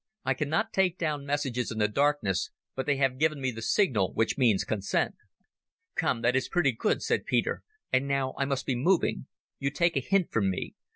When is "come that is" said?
5.93-6.49